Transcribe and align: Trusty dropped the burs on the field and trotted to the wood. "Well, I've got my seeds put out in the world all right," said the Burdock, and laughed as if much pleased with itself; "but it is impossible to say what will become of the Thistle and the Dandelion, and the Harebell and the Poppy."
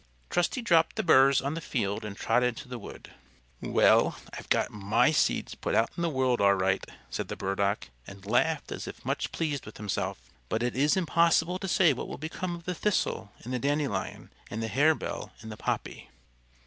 Trusty 0.31 0.63
dropped 0.63 0.95
the 0.95 1.03
burs 1.03 1.43
on 1.43 1.53
the 1.53 1.61
field 1.61 2.03
and 2.03 2.17
trotted 2.17 2.57
to 2.57 2.67
the 2.67 2.79
wood. 2.79 3.11
"Well, 3.61 4.17
I've 4.33 4.49
got 4.49 4.71
my 4.71 5.11
seeds 5.11 5.53
put 5.53 5.75
out 5.75 5.91
in 5.95 6.01
the 6.01 6.09
world 6.09 6.41
all 6.41 6.55
right," 6.55 6.83
said 7.11 7.27
the 7.27 7.35
Burdock, 7.35 7.89
and 8.07 8.25
laughed 8.25 8.71
as 8.71 8.87
if 8.87 9.05
much 9.05 9.31
pleased 9.31 9.63
with 9.67 9.79
itself; 9.79 10.17
"but 10.49 10.63
it 10.63 10.75
is 10.75 10.97
impossible 10.97 11.59
to 11.59 11.67
say 11.67 11.93
what 11.93 12.07
will 12.07 12.17
become 12.17 12.55
of 12.55 12.65
the 12.65 12.73
Thistle 12.73 13.31
and 13.43 13.53
the 13.53 13.59
Dandelion, 13.59 14.31
and 14.49 14.63
the 14.63 14.69
Harebell 14.69 15.33
and 15.41 15.51
the 15.51 15.57
Poppy." 15.57 16.09